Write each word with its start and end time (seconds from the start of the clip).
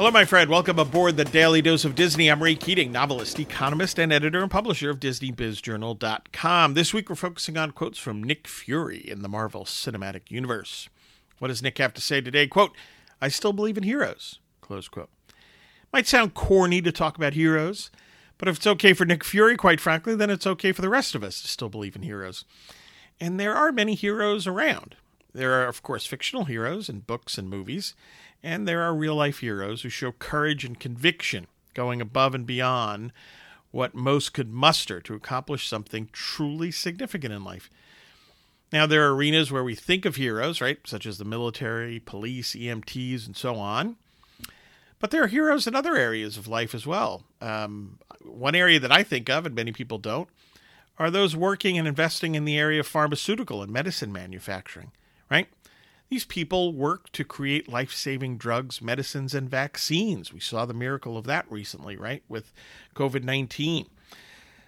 Hello, 0.00 0.10
my 0.10 0.24
friend. 0.24 0.48
Welcome 0.48 0.78
aboard 0.78 1.18
the 1.18 1.26
Daily 1.26 1.60
Dose 1.60 1.84
of 1.84 1.94
Disney. 1.94 2.30
I'm 2.30 2.42
Ray 2.42 2.54
Keating, 2.54 2.90
novelist, 2.90 3.38
economist, 3.38 3.98
and 3.98 4.10
editor 4.10 4.40
and 4.40 4.50
publisher 4.50 4.88
of 4.88 4.98
DisneyBizJournal.com. 4.98 6.72
This 6.72 6.94
week, 6.94 7.10
we're 7.10 7.16
focusing 7.16 7.58
on 7.58 7.72
quotes 7.72 7.98
from 7.98 8.24
Nick 8.24 8.48
Fury 8.48 8.96
in 9.06 9.20
the 9.20 9.28
Marvel 9.28 9.66
Cinematic 9.66 10.30
Universe. 10.30 10.88
What 11.38 11.48
does 11.48 11.62
Nick 11.62 11.76
have 11.76 11.92
to 11.92 12.00
say 12.00 12.22
today? 12.22 12.46
Quote, 12.46 12.74
I 13.20 13.28
still 13.28 13.52
believe 13.52 13.76
in 13.76 13.82
heroes. 13.82 14.38
Close 14.62 14.88
quote. 14.88 15.10
Might 15.92 16.06
sound 16.06 16.32
corny 16.32 16.80
to 16.80 16.92
talk 16.92 17.18
about 17.18 17.34
heroes, 17.34 17.90
but 18.38 18.48
if 18.48 18.56
it's 18.56 18.66
okay 18.66 18.94
for 18.94 19.04
Nick 19.04 19.22
Fury, 19.22 19.54
quite 19.54 19.82
frankly, 19.82 20.14
then 20.14 20.30
it's 20.30 20.46
okay 20.46 20.72
for 20.72 20.80
the 20.80 20.88
rest 20.88 21.14
of 21.14 21.22
us 21.22 21.42
to 21.42 21.48
still 21.48 21.68
believe 21.68 21.94
in 21.94 22.00
heroes. 22.00 22.46
And 23.20 23.38
there 23.38 23.54
are 23.54 23.70
many 23.70 23.94
heroes 23.96 24.46
around. 24.46 24.96
There 25.32 25.60
are, 25.60 25.66
of 25.66 25.82
course, 25.82 26.06
fictional 26.06 26.44
heroes 26.44 26.88
in 26.88 27.00
books 27.00 27.38
and 27.38 27.48
movies, 27.48 27.94
and 28.42 28.66
there 28.66 28.82
are 28.82 28.94
real 28.94 29.14
life 29.14 29.38
heroes 29.38 29.82
who 29.82 29.88
show 29.88 30.12
courage 30.12 30.64
and 30.64 30.78
conviction, 30.78 31.46
going 31.74 32.00
above 32.00 32.34
and 32.34 32.46
beyond 32.46 33.12
what 33.70 33.94
most 33.94 34.32
could 34.32 34.52
muster 34.52 35.00
to 35.00 35.14
accomplish 35.14 35.68
something 35.68 36.08
truly 36.12 36.70
significant 36.70 37.32
in 37.32 37.44
life. 37.44 37.70
Now, 38.72 38.86
there 38.86 39.06
are 39.06 39.14
arenas 39.14 39.50
where 39.50 39.64
we 39.64 39.74
think 39.74 40.04
of 40.04 40.16
heroes, 40.16 40.60
right, 40.60 40.78
such 40.84 41.06
as 41.06 41.18
the 41.18 41.24
military, 41.24 42.00
police, 42.00 42.54
EMTs, 42.54 43.26
and 43.26 43.36
so 43.36 43.56
on. 43.56 43.96
But 45.00 45.10
there 45.10 45.24
are 45.24 45.28
heroes 45.28 45.66
in 45.66 45.74
other 45.74 45.96
areas 45.96 46.36
of 46.36 46.46
life 46.46 46.74
as 46.74 46.86
well. 46.86 47.24
Um, 47.40 47.98
one 48.22 48.54
area 48.54 48.78
that 48.78 48.92
I 48.92 49.02
think 49.02 49.28
of, 49.28 49.46
and 49.46 49.54
many 49.54 49.72
people 49.72 49.98
don't, 49.98 50.28
are 50.98 51.10
those 51.10 51.34
working 51.34 51.78
and 51.78 51.88
investing 51.88 52.34
in 52.34 52.44
the 52.44 52.58
area 52.58 52.80
of 52.80 52.86
pharmaceutical 52.86 53.62
and 53.62 53.72
medicine 53.72 54.12
manufacturing, 54.12 54.92
right? 55.30 55.48
These 56.08 56.24
people 56.24 56.74
work 56.74 57.12
to 57.12 57.24
create 57.24 57.68
life 57.68 57.92
saving 57.92 58.36
drugs, 58.36 58.82
medicines, 58.82 59.32
and 59.32 59.48
vaccines. 59.48 60.32
We 60.32 60.40
saw 60.40 60.66
the 60.66 60.74
miracle 60.74 61.16
of 61.16 61.24
that 61.26 61.50
recently, 61.50 61.96
right, 61.96 62.24
with 62.28 62.52
COVID 62.96 63.22
19. 63.22 63.86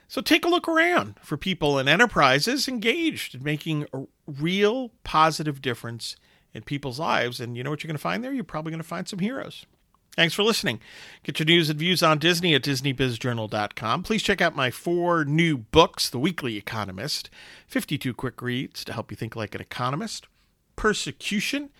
So 0.06 0.20
take 0.20 0.44
a 0.44 0.48
look 0.48 0.68
around 0.68 1.16
for 1.22 1.36
people 1.36 1.78
and 1.78 1.88
enterprises 1.88 2.68
engaged 2.68 3.34
in 3.34 3.42
making 3.42 3.86
a 3.92 4.04
real 4.26 4.90
positive 5.04 5.62
difference 5.62 6.16
in 6.52 6.62
people's 6.62 6.98
lives. 6.98 7.40
And 7.40 7.56
you 7.56 7.64
know 7.64 7.70
what 7.70 7.82
you're 7.82 7.88
going 7.88 7.96
to 7.96 8.02
find 8.02 8.22
there? 8.22 8.32
You're 8.32 8.44
probably 8.44 8.70
going 8.70 8.82
to 8.82 8.86
find 8.86 9.08
some 9.08 9.20
heroes. 9.20 9.66
Thanks 10.14 10.34
for 10.34 10.42
listening. 10.42 10.80
Get 11.22 11.38
your 11.38 11.46
news 11.46 11.70
and 11.70 11.78
views 11.78 12.02
on 12.02 12.18
Disney 12.18 12.54
at 12.54 12.62
DisneyBizJournal.com. 12.62 14.02
Please 14.02 14.22
check 14.22 14.42
out 14.42 14.54
my 14.54 14.70
four 14.70 15.24
new 15.24 15.56
books 15.56 16.10
The 16.10 16.18
Weekly 16.18 16.58
Economist, 16.58 17.30
52 17.66 18.12
quick 18.12 18.42
reads 18.42 18.84
to 18.84 18.92
help 18.92 19.10
you 19.10 19.16
think 19.16 19.34
like 19.34 19.54
an 19.54 19.62
economist, 19.62 20.26
Persecution, 20.76 21.70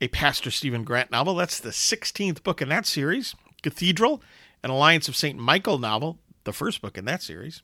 a 0.00 0.08
Pastor 0.08 0.50
Stephen 0.50 0.84
Grant 0.84 1.10
novel. 1.10 1.34
That's 1.34 1.60
the 1.60 1.70
16th 1.70 2.42
book 2.42 2.60
in 2.60 2.68
that 2.68 2.86
series. 2.86 3.34
Cathedral, 3.62 4.22
an 4.62 4.70
Alliance 4.70 5.08
of 5.08 5.16
St. 5.16 5.38
Michael 5.38 5.78
novel, 5.78 6.18
the 6.44 6.52
first 6.52 6.82
book 6.82 6.98
in 6.98 7.04
that 7.06 7.22
series. 7.22 7.62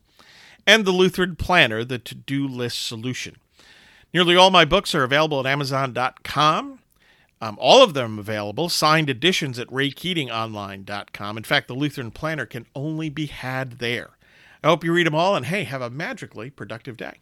And 0.66 0.84
The 0.84 0.92
Lutheran 0.92 1.36
Planner, 1.36 1.84
the 1.84 1.98
to 1.98 2.14
do 2.14 2.47
list 2.47 2.86
solution. 2.86 3.36
Nearly 4.12 4.36
all 4.36 4.50
my 4.50 4.64
books 4.64 4.94
are 4.94 5.05
available 5.05 5.41
at 5.41 5.47
Amazon.com. 5.47 6.81
Um, 7.41 7.56
all 7.61 7.84
of 7.84 7.94
them 7.94 8.19
available, 8.19 8.69
signed 8.69 9.09
editions 9.09 9.59
at 9.59 9.69
raykeatingonline.com. 9.69 11.36
In 11.36 11.44
fact, 11.44 11.69
the 11.69 11.75
Lutheran 11.75 12.11
Planner 12.11 12.47
can 12.47 12.66
only 12.75 13.09
be 13.11 13.27
had 13.27 13.78
there. 13.78 14.11
I 14.62 14.69
hope 14.69 14.83
you 14.83 14.92
read 14.92 15.06
them 15.06 15.14
all, 15.14 15.36
and 15.36 15.47
hey, 15.47 15.64
have 15.64 15.83
a 15.83 15.91
magically 15.91 16.50
productive 16.50 16.97
day. 16.97 17.20